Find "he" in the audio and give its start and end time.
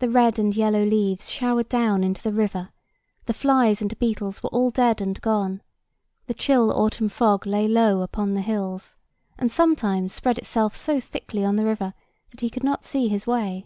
12.42-12.50